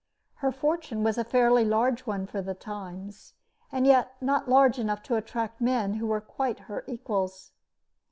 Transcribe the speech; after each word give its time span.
Her 0.37 0.51
fortune 0.51 1.03
was 1.03 1.19
a 1.19 1.23
fairly 1.23 1.63
large 1.63 2.07
one 2.07 2.25
for 2.25 2.41
the 2.41 2.55
times, 2.55 3.33
and 3.71 3.85
yet 3.85 4.13
not 4.19 4.49
large 4.49 4.79
enough 4.79 5.03
to 5.03 5.15
attract 5.15 5.61
men 5.61 5.93
who 5.93 6.07
were 6.07 6.19
quite 6.21 6.61
her 6.61 6.83
equals. 6.87 7.51